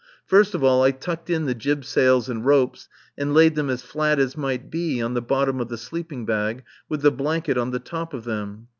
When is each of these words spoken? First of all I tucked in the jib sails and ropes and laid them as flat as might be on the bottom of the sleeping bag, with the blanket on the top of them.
First 0.25 0.55
of 0.55 0.63
all 0.63 0.81
I 0.81 0.89
tucked 0.89 1.29
in 1.29 1.45
the 1.45 1.53
jib 1.53 1.85
sails 1.85 2.27
and 2.27 2.43
ropes 2.43 2.89
and 3.19 3.35
laid 3.35 3.53
them 3.53 3.69
as 3.69 3.83
flat 3.83 4.17
as 4.17 4.35
might 4.35 4.71
be 4.71 4.99
on 4.99 5.13
the 5.13 5.21
bottom 5.21 5.59
of 5.59 5.69
the 5.69 5.77
sleeping 5.77 6.25
bag, 6.25 6.63
with 6.89 7.03
the 7.03 7.11
blanket 7.11 7.55
on 7.55 7.69
the 7.69 7.77
top 7.79 8.15
of 8.15 8.23
them. 8.23 8.67